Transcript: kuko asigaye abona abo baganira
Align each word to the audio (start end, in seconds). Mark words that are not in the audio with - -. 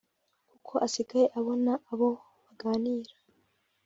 kuko 0.49 0.73
asigaye 0.85 1.25
abona 1.39 1.71
abo 1.91 2.09
baganira 2.43 3.13